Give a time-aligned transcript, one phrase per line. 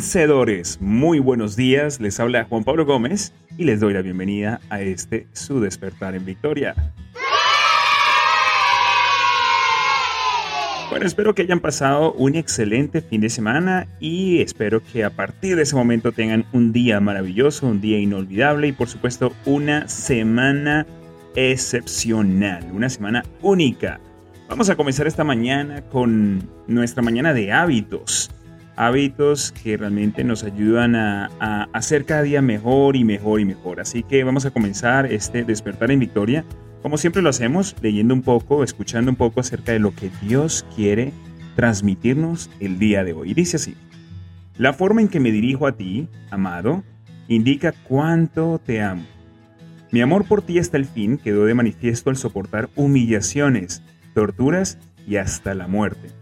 [0.00, 4.80] Vencedores, muy buenos días, les habla Juan Pablo Gómez y les doy la bienvenida a
[4.80, 6.74] este su despertar en victoria.
[10.88, 15.54] Bueno, espero que hayan pasado un excelente fin de semana y espero que a partir
[15.54, 20.86] de ese momento tengan un día maravilloso, un día inolvidable y por supuesto una semana
[21.36, 24.00] excepcional, una semana única.
[24.48, 28.30] Vamos a comenzar esta mañana con nuestra mañana de hábitos
[28.80, 31.28] hábitos que realmente nos ayudan a,
[31.74, 33.78] hacer cada día mejor y mejor y mejor.
[33.78, 36.46] Así que vamos a comenzar este despertar en victoria,
[36.80, 40.64] como siempre lo hacemos, leyendo un poco, escuchando un poco acerca de lo que Dios
[40.74, 41.12] quiere
[41.56, 43.34] transmitirnos el día de hoy.
[43.34, 43.76] Dice así,
[44.56, 46.82] la forma en que me dirijo a ti, amado,
[47.28, 49.04] indica cuánto te amo.
[49.90, 53.82] Mi amor por ti hasta el fin quedó de manifiesto al soportar humillaciones,
[54.14, 56.19] torturas y hasta la muerte.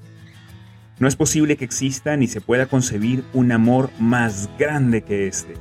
[1.00, 5.54] No es posible que exista ni se pueda concebir un amor más grande que este.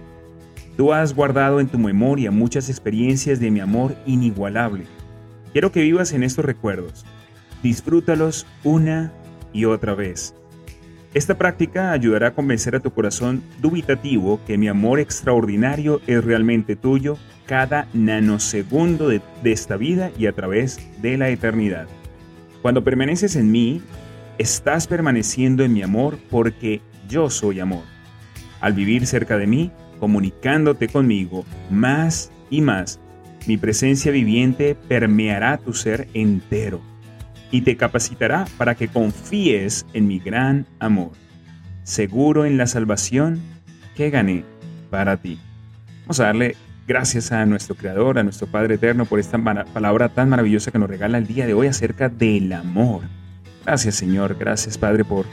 [0.75, 4.85] Tú has guardado en tu memoria muchas experiencias de mi amor inigualable.
[5.51, 7.05] Quiero que vivas en estos recuerdos.
[7.61, 9.13] Disfrútalos una
[9.53, 10.33] y otra vez.
[11.13, 16.75] Esta práctica ayudará a convencer a tu corazón dubitativo que mi amor extraordinario es realmente
[16.75, 21.87] tuyo cada nanosegundo de, de esta vida y a través de la eternidad.
[22.61, 23.81] Cuando permaneces en mí,
[24.37, 27.83] estás permaneciendo en mi amor porque yo soy amor.
[28.61, 32.99] Al vivir cerca de mí, comunicándote conmigo más y más,
[33.47, 36.81] mi presencia viviente permeará tu ser entero
[37.51, 41.11] y te capacitará para que confíes en mi gran amor,
[41.83, 43.39] seguro en la salvación
[43.95, 44.43] que gané
[44.89, 45.39] para ti.
[46.01, 46.55] Vamos a darle
[46.87, 49.37] gracias a nuestro Creador, a nuestro Padre Eterno, por esta
[49.73, 53.03] palabra tan maravillosa que nos regala el día de hoy acerca del amor.
[53.67, 55.25] Gracias Señor, gracias Padre por,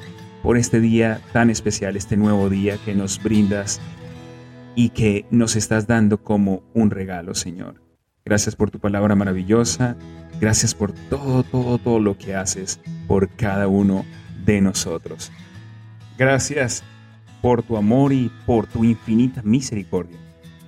[0.42, 3.80] por este día tan especial, este nuevo día que nos brindas
[4.74, 7.80] y que nos estás dando como un regalo, Señor.
[8.24, 9.96] Gracias por tu palabra maravillosa,
[10.40, 14.04] gracias por todo, todo, todo lo que haces por cada uno
[14.44, 15.30] de nosotros.
[16.18, 16.82] Gracias
[17.40, 20.18] por tu amor y por tu infinita misericordia.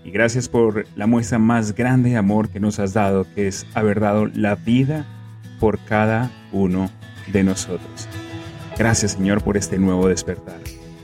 [0.04, 3.66] Y gracias por la muestra más grande de amor que nos has dado, que es
[3.74, 5.04] haber dado la vida
[5.58, 6.88] por cada uno
[7.32, 8.08] de nosotros.
[8.78, 10.60] Gracias Señor por este nuevo despertar.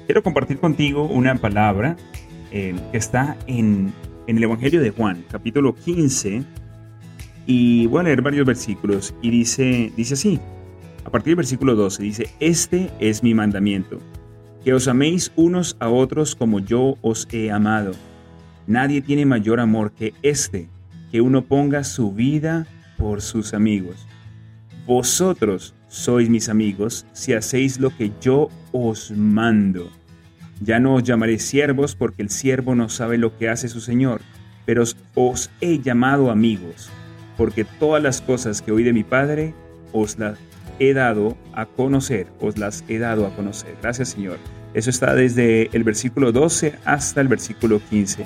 [0.06, 1.96] Quiero compartir contigo una palabra
[2.50, 3.92] eh, que está en,
[4.26, 6.42] en, el Evangelio de Juan, capítulo 15,
[7.46, 10.40] y voy a leer varios versículos, y dice, dice así,
[11.04, 14.00] a partir del versículo 12, dice, este es mi mandamiento,
[14.64, 17.92] que os améis unos a otros como yo os he amado.
[18.66, 20.68] Nadie tiene mayor amor que este,
[21.10, 22.66] que uno ponga su vida
[22.96, 24.06] por sus amigos.
[24.86, 29.90] Vosotros sois mis amigos si hacéis lo que yo os mando.
[30.62, 34.22] Ya no os llamaré siervos porque el siervo no sabe lo que hace su Señor,
[34.64, 36.88] pero os he llamado amigos,
[37.36, 39.54] porque todas las cosas que oí de mi Padre
[39.92, 40.38] os las
[40.78, 43.76] he dado a conocer, os las he dado a conocer.
[43.82, 44.38] Gracias Señor.
[44.72, 48.24] Eso está desde el versículo 12 hasta el versículo 15.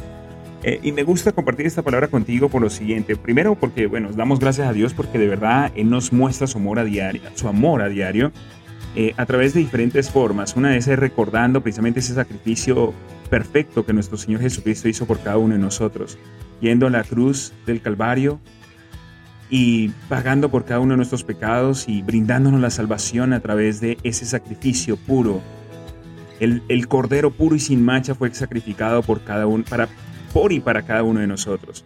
[0.67, 3.15] Eh, y me gusta compartir esta palabra contigo por lo siguiente.
[3.15, 6.81] Primero porque, bueno, damos gracias a Dios porque de verdad Él nos muestra su amor
[6.81, 8.33] a diario, su amor a diario
[8.97, 10.57] eh, a través de diferentes formas.
[10.57, 12.93] Una de es recordando precisamente ese sacrificio
[13.31, 16.19] perfecto que nuestro Señor Jesucristo hizo por cada uno de nosotros,
[16.61, 18.41] yendo a la cruz del Calvario
[19.49, 23.99] y pagando por cada uno de nuestros pecados y brindándonos la salvación a través de
[24.03, 25.43] ese sacrificio puro.
[26.41, 29.89] El, el cordero puro y sin mancha fue sacrificado por cada uno para
[30.37, 31.83] por y para cada uno de nosotros.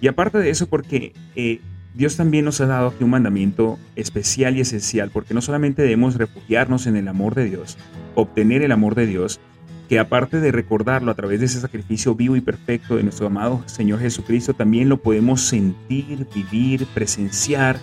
[0.00, 1.60] Y aparte de eso, porque eh,
[1.92, 6.14] Dios también nos ha dado aquí un mandamiento especial y esencial, porque no solamente debemos
[6.14, 7.78] refugiarnos en el amor de Dios,
[8.14, 9.40] obtener el amor de Dios,
[9.88, 13.64] que aparte de recordarlo a través de ese sacrificio vivo y perfecto de nuestro amado
[13.66, 17.80] Señor Jesucristo, también lo podemos sentir, vivir, presenciar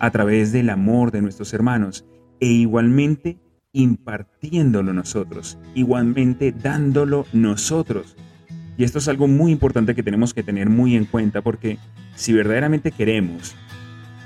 [0.00, 2.04] a través del amor de nuestros hermanos
[2.40, 3.38] e igualmente
[3.70, 8.16] impartiéndolo nosotros, igualmente dándolo nosotros.
[8.78, 11.78] Y esto es algo muy importante que tenemos que tener muy en cuenta porque
[12.14, 13.54] si verdaderamente queremos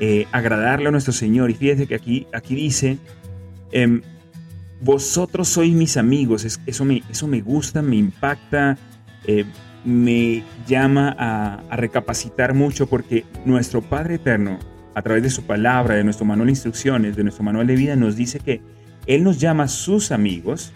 [0.00, 2.99] eh, agradarle a nuestro Señor, y fíjese que aquí, aquí dice,
[3.70, 4.00] em,
[4.81, 8.79] vosotros sois mis amigos, eso, me, eso me gusta, me impacta,
[9.26, 9.44] eh,
[9.85, 14.58] me llama a, a recapacitar mucho porque nuestro Padre Eterno,
[14.94, 17.94] a través de su palabra, de nuestro manual de instrucciones, de nuestro manual de vida,
[17.94, 18.62] nos dice que
[19.06, 20.73] Él nos llama sus amigos.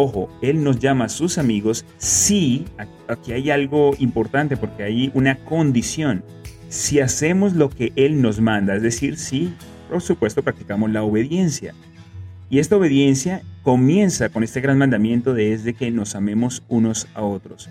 [0.00, 2.66] Ojo, Él nos llama a sus amigos si,
[3.08, 6.22] aquí hay algo importante porque hay una condición,
[6.68, 9.52] si hacemos lo que Él nos manda, es decir, si,
[9.90, 11.74] por supuesto, practicamos la obediencia.
[12.48, 17.08] Y esta obediencia comienza con este gran mandamiento de es de que nos amemos unos
[17.14, 17.68] a otros.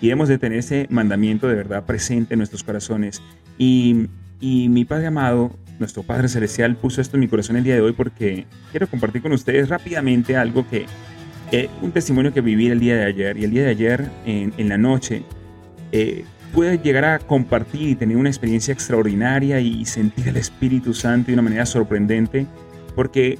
[0.00, 3.20] Y hemos de tener ese mandamiento de verdad presente en nuestros corazones.
[3.58, 4.06] Y,
[4.40, 7.82] y mi Padre amado, nuestro Padre Celestial, puso esto en mi corazón el día de
[7.82, 10.86] hoy porque quiero compartir con ustedes rápidamente algo que,
[11.52, 13.36] eh, un testimonio que viví el día de ayer.
[13.38, 15.22] Y el día de ayer, en, en la noche,
[15.92, 21.28] eh, pude llegar a compartir y tener una experiencia extraordinaria y sentir el Espíritu Santo
[21.28, 22.46] de una manera sorprendente,
[22.94, 23.38] porque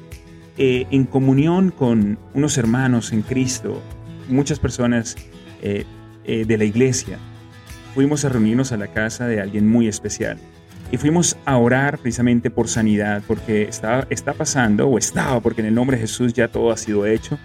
[0.56, 3.80] eh, en comunión con unos hermanos en Cristo,
[4.28, 5.16] muchas personas
[5.62, 5.84] eh,
[6.24, 7.18] eh, de la iglesia,
[7.94, 10.38] fuimos a reunirnos a la casa de alguien muy especial.
[10.90, 15.68] Y fuimos a orar precisamente por sanidad, porque está, está pasando, o estaba, porque en
[15.68, 17.38] el nombre de Jesús ya todo ha sido hecho,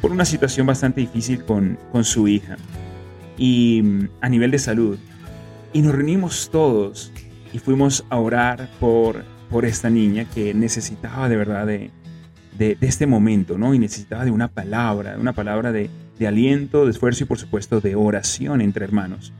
[0.00, 2.56] por una situación bastante difícil con, con su hija.
[3.38, 4.98] Y mm, a nivel de salud.
[5.72, 7.12] Y nos reunimos todos
[7.52, 11.90] y fuimos a orar por, por esta niña que necesitaba de verdad de,
[12.58, 13.74] de, este momento, ¿no?
[13.74, 15.90] Y necesitaba de una palabra, una palabra de,
[16.26, 19.32] aliento, de esfuerzo y por supuesto de oración entre hermanos.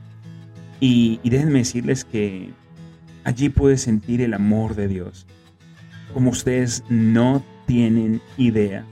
[0.79, 2.51] Y, y déjenme decirles que
[3.23, 5.25] allí pude sentir el amor de Dios,
[6.13, 8.85] como ustedes no tienen idea.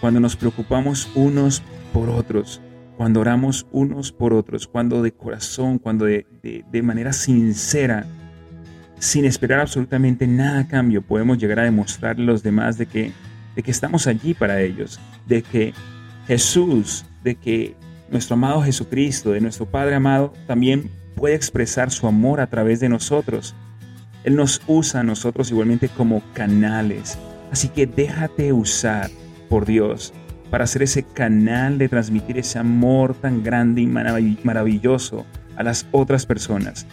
[0.00, 1.62] Cuando nos preocupamos unos
[1.92, 2.60] por otros,
[2.96, 8.06] cuando oramos unos por otros, cuando de corazón, cuando de, de manera sincera,
[8.98, 13.12] sin esperar absolutamente nada a cambio, podemos llegar a demostrarle a los demás de que
[13.54, 15.74] de que estamos allí para ellos, de que
[16.26, 17.76] Jesús, de que
[18.10, 22.88] nuestro amado Jesucristo, de nuestro Padre amado, también puede expresar su amor a través de
[22.88, 23.54] nosotros.
[24.24, 27.18] Él nos usa a nosotros igualmente como canales.
[27.50, 29.10] Así que déjate usar
[29.50, 30.14] por Dios
[30.50, 35.26] para ser ese canal de transmitir ese amor tan grande y maravilloso
[35.56, 36.86] a las otras personas.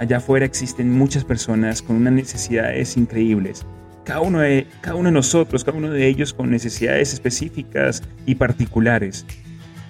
[0.00, 3.64] Allá afuera existen muchas personas con unas necesidades increíbles
[4.08, 8.36] cada uno, de, cada uno de nosotros, cada uno de ellos con necesidades específicas y
[8.36, 9.26] particulares.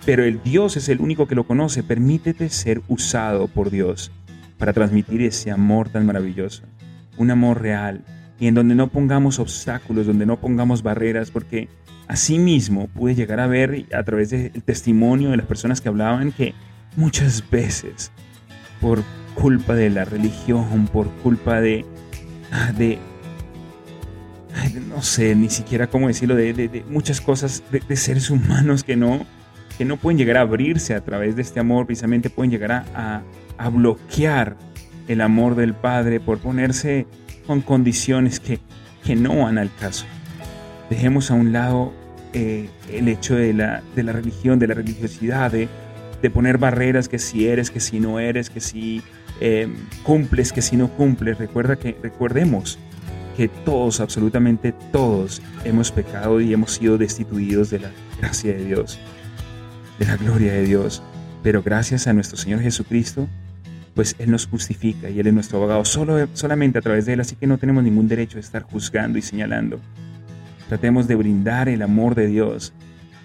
[0.04, 1.84] Pero el Dios es el único que lo conoce.
[1.84, 4.10] Permítete ser usado por Dios
[4.58, 6.64] para transmitir ese amor tan maravilloso.
[7.16, 8.04] Un amor real
[8.40, 11.68] y en donde no pongamos obstáculos, donde no pongamos barreras, porque
[12.08, 16.32] así mismo pude llegar a ver a través del testimonio de las personas que hablaban
[16.32, 16.54] que
[16.96, 18.10] muchas veces
[18.80, 19.02] por
[19.34, 21.84] culpa de la religión, por culpa de,
[22.76, 22.98] de,
[24.88, 29.24] no sé ni siquiera cómo decirlo, de, muchas cosas de, seres humanos que no,
[29.76, 33.22] que no pueden llegar a abrirse a través de este amor, precisamente pueden llegar a,
[33.58, 34.56] a, bloquear
[35.06, 37.06] el amor del Padre por ponerse
[37.46, 38.58] con condiciones que,
[39.04, 40.04] que no van al caso.
[40.90, 41.92] Dejemos a un lado
[42.32, 45.68] eh, el hecho de la, de la religión, de la religiosidad, de,
[46.22, 49.02] de, poner barreras que si eres, que si no eres, que si
[49.40, 49.68] eh,
[50.02, 51.38] cumples, que si no cumples.
[51.38, 52.78] Recuerda que, recordemos
[53.36, 57.90] que todos, absolutamente todos, hemos pecado y hemos sido destituidos de la
[58.20, 58.98] gracia de Dios,
[59.98, 61.02] de la gloria de Dios.
[61.42, 63.28] Pero gracias a nuestro Señor Jesucristo,
[63.94, 67.20] pues Él nos justifica y Él es nuestro abogado solo, solamente a través de Él,
[67.20, 69.80] así que no tenemos ningún derecho a estar juzgando y señalando.
[70.68, 72.74] Tratemos de brindar el amor de Dios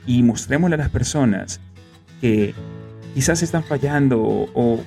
[0.06, 1.60] y mostrémosle a las personas
[2.22, 2.54] que
[3.14, 4.22] quizás están fallando
[4.54, 4.80] o,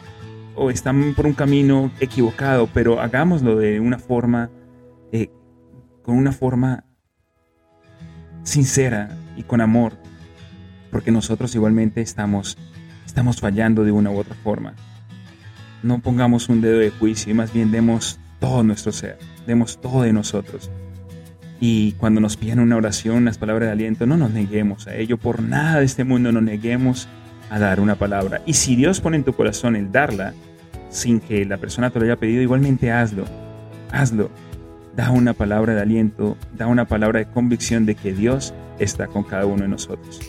[0.70, 4.50] están por un camino equivocado, pero hagámoslo de una forma
[5.12, 5.30] eh,
[6.02, 6.84] con una forma
[8.42, 9.98] sincera y con amor,
[10.90, 12.56] porque nosotros igualmente estamos,
[13.04, 14.74] estamos fallando de una u otra forma.
[15.82, 20.02] No pongamos un dedo de juicio y más bien demos todo nuestro ser, demos todo
[20.02, 20.70] de nosotros.
[21.60, 25.16] Y cuando nos piden una oración, unas palabras de aliento, no nos neguemos a ello,
[25.16, 27.08] por nada de este mundo nos neguemos
[27.50, 28.42] a dar una palabra.
[28.46, 30.34] Y si Dios pone en tu corazón el darla,
[30.90, 33.24] sin que la persona te lo haya pedido, igualmente hazlo,
[33.90, 34.30] hazlo
[34.96, 39.22] da una palabra de aliento, da una palabra de convicción de que Dios está con
[39.22, 40.20] cada uno de nosotros.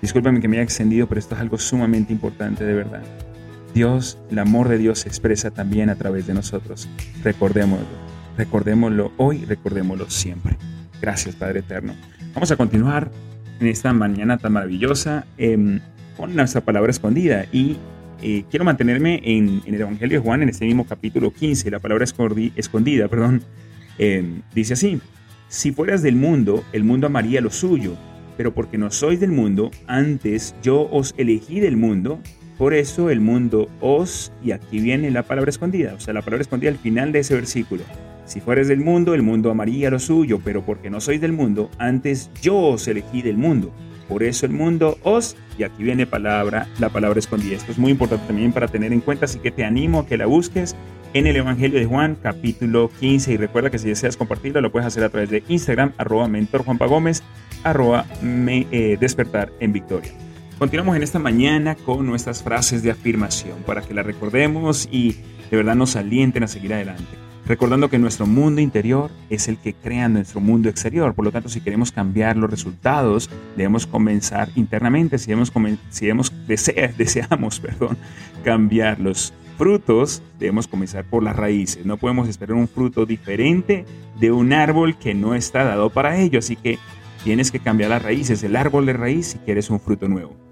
[0.00, 3.02] Discúlpame que me haya extendido, pero esto es algo sumamente importante de verdad.
[3.74, 6.88] Dios, el amor de Dios se expresa también a través de nosotros.
[7.22, 7.86] Recordémoslo,
[8.36, 10.56] recordémoslo hoy, recordémoslo siempre.
[11.00, 11.94] Gracias, Padre Eterno.
[12.34, 13.10] Vamos a continuar
[13.60, 15.80] en esta mañana tan maravillosa em,
[16.16, 17.76] con nuestra palabra escondida y
[18.22, 22.04] eh, quiero mantenerme en, el Evangelio de Juan, en este mismo capítulo 15, la palabra
[22.04, 23.42] escondida, perdón,
[23.98, 25.00] Em, dice así,
[25.48, 27.96] si fueras del mundo, el mundo amaría lo suyo,
[28.36, 32.20] pero porque no sois del mundo, antes yo os elegí del mundo,
[32.58, 36.40] Por eso el mundo os, y aquí viene la palabra escondida, o sea, la palabra
[36.40, 37.82] escondida al final de ese versículo.
[38.26, 41.70] Si fueres del mundo, el mundo amaría lo suyo, pero porque no sois del mundo,
[41.78, 43.72] antes yo os elegí del mundo.
[44.08, 47.56] Por eso el mundo os, y aquí viene palabra, la palabra escondida.
[47.56, 50.16] Esto es muy importante también para tener en cuenta, así que te animo a que
[50.16, 50.74] la busques
[51.12, 53.32] en el Evangelio de Juan, capítulo 15.
[53.32, 56.64] Y recuerda que si deseas compartirlo, lo puedes hacer a través de Instagram, arroba mentor
[56.64, 57.22] Gómez,
[57.62, 60.12] arroba me, eh, despertar en victoria.
[60.58, 65.16] Continuamos en esta mañana con nuestras frases de afirmación para que las recordemos y
[65.50, 67.25] de verdad nos alienten a seguir adelante.
[67.46, 71.14] Recordando que nuestro mundo interior es el que crea nuestro mundo exterior.
[71.14, 75.16] Por lo tanto, si queremos cambiar los resultados, debemos comenzar internamente.
[75.18, 75.52] Si, debemos,
[76.46, 77.96] deseamos perdón,
[78.42, 81.86] cambiar los frutos, debemos comenzar por las raíces.
[81.86, 83.84] No podemos esperar un fruto diferente
[84.18, 86.40] de un árbol que no está dado para ello.
[86.40, 86.80] Así que
[87.22, 90.45] tienes que cambiar las raíces, el árbol de raíz, si quieres un fruto nuevo.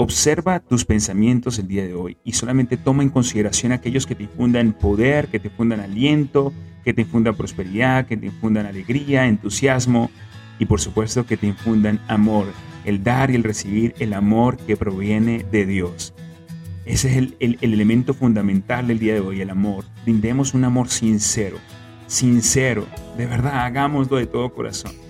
[0.00, 4.22] Observa tus pensamientos el día de hoy y solamente toma en consideración aquellos que te
[4.22, 10.10] infundan poder, que te infundan aliento, que te infundan prosperidad, que te infundan alegría, entusiasmo
[10.58, 12.46] y por supuesto que te infundan amor,
[12.86, 16.14] el dar y el recibir el amor que proviene de Dios.
[16.86, 19.84] Ese es el, el elemento fundamental del día de hoy, el amor.
[20.04, 21.58] Brindemos un amor sincero,
[22.06, 22.86] sincero,
[23.18, 25.09] de verdad, hagámoslo de todo corazón.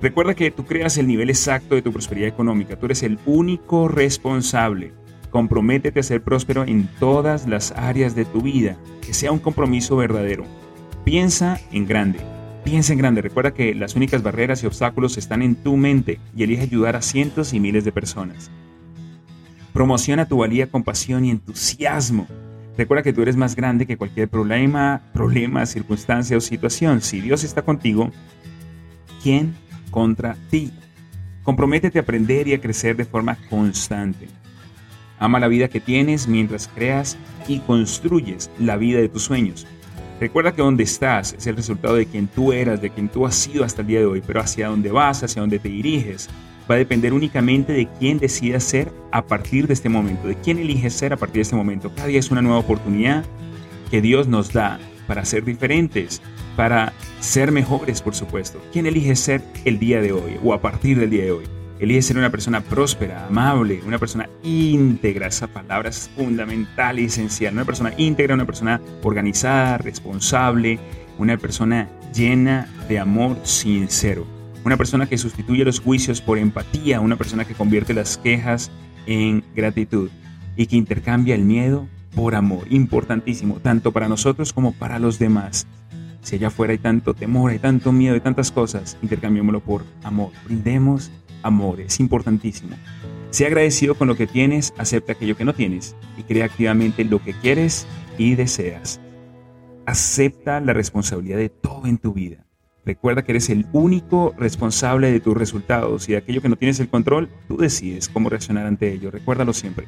[0.00, 2.76] Recuerda que tú creas el nivel exacto de tu prosperidad económica.
[2.76, 4.92] Tú eres el único responsable.
[5.30, 8.76] Comprométete a ser próspero en todas las áreas de tu vida.
[9.00, 10.44] Que sea un compromiso verdadero.
[11.04, 12.18] Piensa en grande.
[12.64, 13.22] Piensa en grande.
[13.22, 17.02] Recuerda que las únicas barreras y obstáculos están en tu mente y elige ayudar a
[17.02, 18.50] cientos y miles de personas.
[19.72, 22.26] Promociona tu valía con pasión y entusiasmo.
[22.76, 27.00] Recuerda que tú eres más grande que cualquier problema, problema, circunstancia o situación.
[27.00, 28.10] Si Dios está contigo,
[29.22, 29.54] ¿quién
[29.96, 30.70] contra ti.
[31.42, 34.28] Comprométete a aprender y a crecer de forma constante.
[35.18, 37.16] Ama la vida que tienes mientras creas
[37.48, 39.66] y construyes la vida de tus sueños.
[40.20, 43.36] Recuerda que donde estás es el resultado de quien tú eras, de quien tú has
[43.36, 46.28] sido hasta el día de hoy, pero hacia dónde vas, hacia dónde te diriges,
[46.70, 50.58] va a depender únicamente de quién decidas ser a partir de este momento, de quién
[50.58, 51.90] eliges ser a partir de este momento.
[51.94, 53.24] Cada día es una nueva oportunidad
[53.90, 56.22] que Dios nos da para ser diferentes,
[56.56, 58.60] para ser mejores, por supuesto.
[58.72, 61.44] ¿Quién elige ser el día de hoy o a partir del día de hoy?
[61.78, 65.26] Elige ser una persona próspera, amable, una persona íntegra.
[65.26, 67.52] Esa palabra es fundamental y esencial.
[67.52, 70.78] Una persona íntegra, una persona organizada, responsable,
[71.18, 74.26] una persona llena de amor sincero.
[74.64, 78.70] Una persona que sustituye los juicios por empatía, una persona que convierte las quejas
[79.06, 80.10] en gratitud
[80.56, 82.66] y que intercambia el miedo por amor.
[82.70, 85.68] Importantísimo, tanto para nosotros como para los demás.
[86.22, 90.32] Si allá afuera hay tanto temor, hay tanto miedo, hay tantas cosas, intercambiémoslo por amor.
[90.46, 92.74] Brindemos amor, es importantísimo.
[93.30, 97.22] Sea agradecido con lo que tienes, acepta aquello que no tienes y crea activamente lo
[97.22, 98.98] que quieres y deseas.
[99.84, 102.46] Acepta la responsabilidad de todo en tu vida.
[102.86, 106.80] Recuerda que eres el único responsable de tus resultados y de aquello que no tienes
[106.80, 109.10] el control, tú decides cómo reaccionar ante ello.
[109.10, 109.86] Recuérdalo siempre.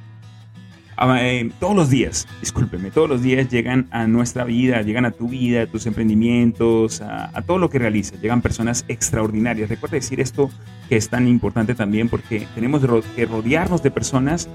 [1.01, 5.13] Ah, eh, todos los días, discúlpeme, todos los días llegan a nuestra vida, llegan a
[5.13, 8.21] tu vida, a tus emprendimientos, a, todo lo que realizas.
[8.21, 9.69] Llegan personas extraordinarias.
[9.69, 10.51] Recuerda decir esto
[10.89, 12.83] que es tan importante también porque tenemos
[13.15, 14.49] que rodearnos de personas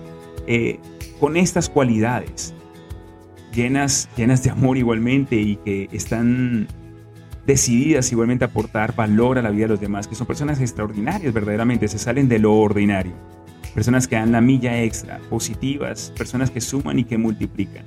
[0.46, 0.82] eh,
[1.18, 2.54] con estas cualidades,
[3.56, 6.68] llenas, llenas de amor igualmente y que están
[7.48, 11.34] decididas igualmente a aportar valor a la vida de los demás, que son personas extraordinarias
[11.34, 13.14] verdaderamente, se salen de lo ordinario
[13.74, 17.86] personas que dan la milla extra, positivas, personas que suman y que multiplican.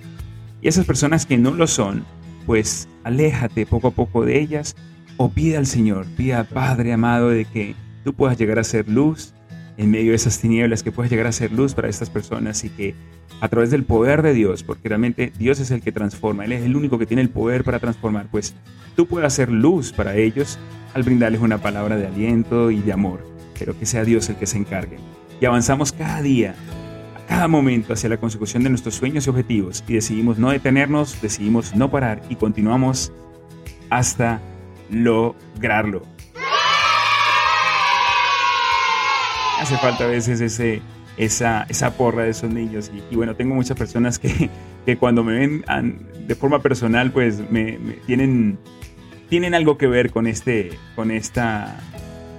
[0.61, 2.05] Y esas personas que no lo son,
[2.45, 4.75] pues aléjate poco a poco de ellas
[5.17, 7.75] o pide al Señor, pida Padre amado de que
[8.05, 9.33] tú puedas llegar a ser luz
[9.77, 12.71] en medio de esas tinieblas, que puedas llegar a ser luz para estas personas y
[12.71, 12.95] que
[13.41, 16.65] a través del poder de Dios, porque realmente Dios es el que transforma, Él es
[16.65, 18.55] el único que tiene el poder para transformar, pues
[18.95, 20.59] tú puedas ser luz para ellos
[20.95, 23.27] al brindarles una palabra de aliento y de amor,
[23.59, 24.97] pero que sea Dios el que se encargue
[25.41, 26.55] y avanzamos cada día,
[27.15, 31.21] a cada momento hacia la consecución de nuestros sueños y objetivos y decidimos no detenernos,
[31.21, 33.13] decidimos no parar y continuamos
[33.91, 34.41] hasta
[34.91, 36.03] lograrlo.
[39.61, 40.83] Hace falta a veces ese,
[41.17, 44.51] esa, esa porra de esos niños y, bueno, tengo muchas personas que,
[44.87, 45.65] que cuando me ven
[46.27, 48.59] de forma personal pues me, tienen,
[49.29, 51.81] tienen algo que ver con, este, con esta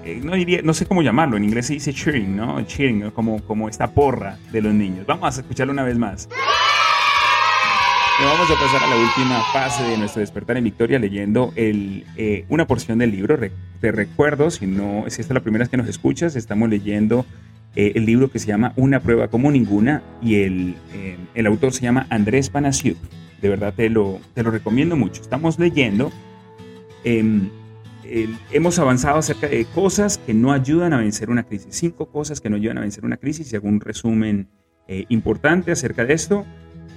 [0.07, 2.61] eh, no, diría, no sé cómo llamarlo, en inglés se dice cheering, ¿no?
[2.61, 5.05] Cheering, como, como esta porra de los niños.
[5.05, 6.29] Vamos a escucharlo una vez más.
[8.19, 12.05] Y vamos a pasar a la última fase de nuestro despertar en Victoria leyendo el,
[12.15, 13.37] eh, una porción del libro.
[13.81, 17.25] Te recuerdo, si, no, si esta es la primera vez que nos escuchas, estamos leyendo
[17.75, 21.73] eh, el libro que se llama Una prueba como ninguna y el, eh, el autor
[21.73, 22.97] se llama Andrés Panasiuk.
[23.41, 25.21] De verdad te lo, te lo recomiendo mucho.
[25.21, 26.13] Estamos leyendo,
[28.09, 31.75] em, hemos avanzado acerca de cosas que no ayudan a vencer una crisis.
[31.75, 34.49] Cinco cosas que no ayudan a vencer una crisis y hago un resumen
[34.87, 36.45] eh, importante acerca de esto.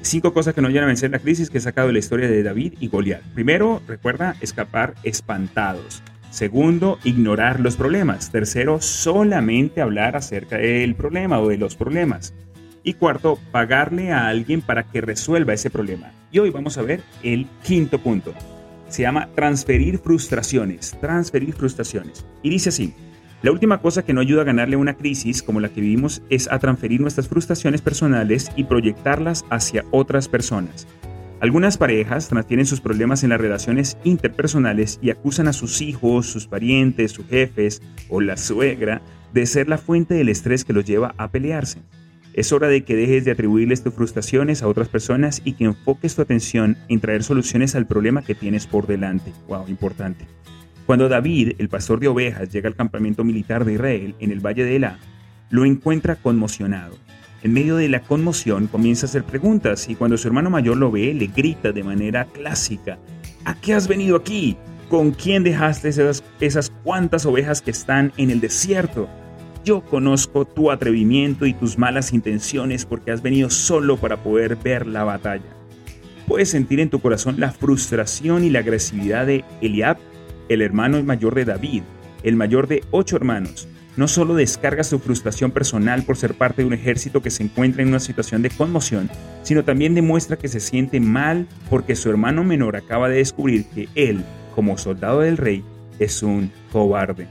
[0.02, 2.28] Cinco cosas que no ayudan a vencer la crisis que he sacado de la historia
[2.28, 3.22] de David y Goliat.
[3.34, 6.02] Primero, recuerda escapar espantados.
[6.30, 8.30] Segundo, ignorar los problemas.
[8.30, 12.32] Tercero, solamente hablar acerca del problema o de los problemas.
[12.82, 16.12] Y cuarto, pagarle a alguien para que resuelva ese problema.
[16.32, 18.32] Y hoy vamos a ver el quinto punto.
[18.90, 20.96] Se llama transferir frustraciones.
[21.00, 22.26] Transferir frustraciones.
[22.42, 22.92] Y dice así.
[23.42, 26.50] La última cosa que no ayuda a ganarle una crisis como la que vivimos es
[26.52, 30.86] a transferir nuestras frustraciones personales y proyectarlas hacia otras personas.
[31.40, 36.46] Algunas parejas transfieren sus problemas en las relaciones interpersonales y acusan a sus hijos, sus
[36.46, 37.80] parientes, sus jefes
[38.10, 39.00] o la suegra
[39.32, 41.80] de ser la fuente del estrés que los lleva a pelearse.
[42.32, 46.14] Es hora de que dejes de atribuirles tus frustraciones a otras personas y que enfoques
[46.14, 49.32] tu atención en traer soluciones al problema que tienes por delante.
[49.48, 50.26] Wow, importante.
[50.86, 54.64] Cuando David, el pastor de ovejas, llega al campamento militar de Israel en el valle
[54.64, 54.98] de Elá,
[55.50, 56.96] lo encuentra conmocionado.
[57.42, 60.90] En medio de la conmoción comienza a hacer preguntas y cuando su hermano mayor lo
[60.90, 62.98] ve le grita de manera clásica,
[63.44, 64.56] ¿a qué has venido aquí?
[64.88, 69.08] ¿Con quién dejaste esas, esas cuantas ovejas que están en el desierto?
[69.70, 74.84] Yo conozco tu atrevimiento y tus malas intenciones porque has venido solo para poder ver
[74.84, 75.44] la batalla.
[76.26, 79.96] Puedes sentir en tu corazón la frustración y la agresividad de Eliab,
[80.48, 81.84] el hermano mayor de David,
[82.24, 86.66] el mayor de ocho hermanos, no solo descarga su frustración personal por ser parte de
[86.66, 89.08] un ejército que se encuentra en una situación de conmoción,
[89.44, 93.88] sino también demuestra que se siente mal porque su hermano menor acaba de descubrir que
[93.94, 95.62] él, como soldado del rey,
[96.00, 97.28] es un cobarde.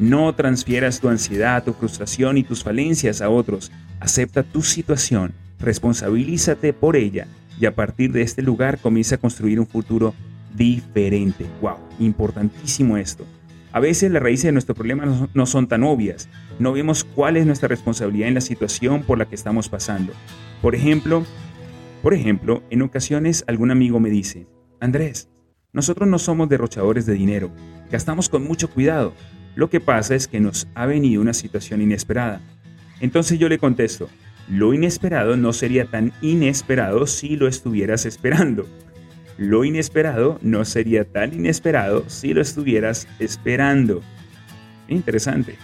[0.00, 3.70] No transfieras tu ansiedad, tu frustración y tus falencias a otros.
[4.00, 7.26] Acepta tu situación, responsabilízate por ella
[7.60, 10.14] y a partir de este lugar comienza a construir un futuro
[10.56, 11.44] diferente.
[11.60, 11.76] ¡Wow!
[11.98, 13.26] Importantísimo esto.
[13.72, 16.30] A veces las raíces de nuestro problema no son tan obvias.
[16.58, 20.14] No vemos cuál es nuestra responsabilidad en la situación por la que estamos pasando.
[20.62, 21.24] Por ejemplo,
[22.02, 24.46] por ejemplo, en ocasiones algún amigo me dice,
[24.80, 25.28] Andrés,
[25.74, 27.50] nosotros no somos derrochadores de dinero,
[27.90, 29.12] gastamos con mucho cuidado.
[29.54, 32.40] Lo que pasa es que nos ha venido una situación inesperada.
[33.00, 34.08] Entonces yo le contesto,
[34.48, 38.66] lo inesperado no sería tan inesperado si lo estuvieras esperando.
[39.38, 44.02] Lo inesperado no sería tan inesperado si lo estuvieras esperando.
[44.88, 45.56] Interesante.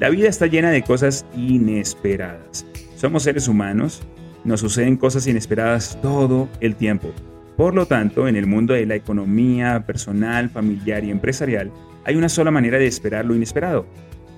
[0.00, 2.66] La vida está llena de cosas inesperadas.
[2.96, 4.02] Somos seres humanos,
[4.44, 7.12] nos suceden cosas inesperadas todo el tiempo.
[7.56, 11.70] Por lo tanto, en el mundo de la economía personal, familiar y empresarial,
[12.04, 13.86] hay una sola manera de esperar lo inesperado,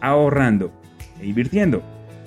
[0.00, 0.72] ahorrando
[1.20, 1.82] e invirtiendo.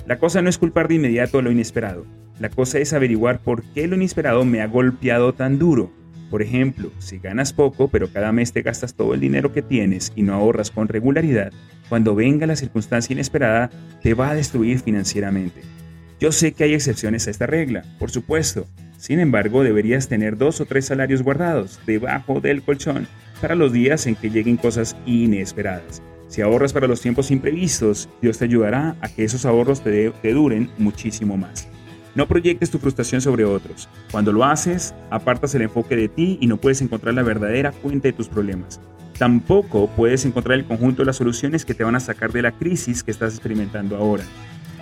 [0.06, 2.06] La cosa no es culpar de inmediato lo inesperado,
[2.40, 5.92] la cosa es averiguar por qué lo inesperado me ha golpeado tan duro
[6.30, 10.12] por ejemplo, si ganas poco pero cada mes te gastas todo el dinero que tienes
[10.16, 11.52] y no ahorras con regularidad,
[11.90, 13.70] cuando venga la circunstancia inesperada
[14.04, 15.62] te va a destruir financieramente.
[16.20, 18.68] Yo sé que hay excepciones a esta regla, por supuesto.
[18.98, 23.08] Sin embargo, deberías tener dos o tres salarios guardados debajo del colchón
[23.42, 26.02] para los días en que lleguen cosas inesperadas.
[26.28, 30.70] Si ahorras para los tiempos imprevistos, Dios te ayudará a que esos ahorros te, duren
[30.78, 31.68] muchísimo más.
[32.14, 33.90] No proyectes tu frustración sobre otros.
[34.12, 38.10] Cuando lo haces, apartas el enfoque de ti y no puedes encontrar la verdadera fuente
[38.10, 38.80] de tus problemas.
[39.18, 42.52] Tampoco puedes encontrar el conjunto de las soluciones que te van a sacar de la
[42.52, 44.24] crisis que estás experimentando ahora.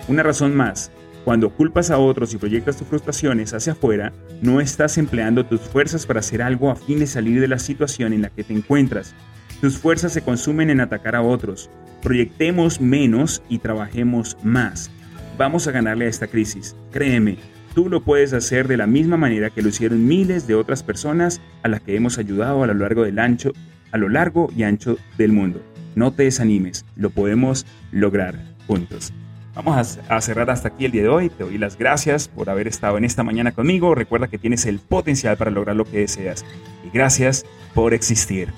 [0.06, 0.90] Una razón más,
[1.28, 6.06] cuando culpas a otros y proyectas tus frustraciones hacia afuera, no estás empleando tus fuerzas
[6.06, 9.14] para hacer algo a fin de salir de la situación en la que te encuentras.
[9.60, 11.68] Tus fuerzas se consumen en atacar a otros.
[12.02, 14.90] Proyectemos menos y trabajemos más.
[15.36, 16.74] Vamos a ganarle a esta crisis.
[16.92, 17.36] Créeme,
[17.74, 21.42] tú lo puedes hacer de la misma manera que lo hicieron miles de otras personas
[21.62, 23.52] a las que hemos ayudado a lo largo del ancho,
[23.92, 25.60] a lo largo y ancho del mundo.
[25.94, 28.34] No te desanimes, lo podemos lograr
[28.66, 29.12] juntos.
[29.58, 31.30] Vamos a, cerrar hasta aquí el día de hoy.
[31.30, 33.92] Te doy las gracias por haber estado en esta mañana conmigo.
[33.96, 36.44] Recuerda que tienes el potencial para lograr lo que deseas.
[36.84, 37.44] Y gracias
[37.74, 38.52] por existir.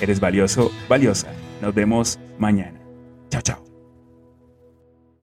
[0.00, 1.26] Eres valioso, valiosa.
[1.60, 2.78] Nos vemos mañana.
[3.30, 3.67] Chao, chao.